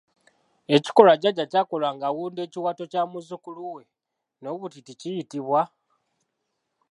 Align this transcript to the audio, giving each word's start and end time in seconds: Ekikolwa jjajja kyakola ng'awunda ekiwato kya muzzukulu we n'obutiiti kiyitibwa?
Ekikolwa 0.75 1.13
jjajja 1.17 1.45
kyakola 1.51 1.87
ng'awunda 1.95 2.41
ekiwato 2.47 2.83
kya 2.91 3.03
muzzukulu 3.11 3.63
we 3.75 3.83
n'obutiiti 4.41 4.93
kiyitibwa? 5.01 5.61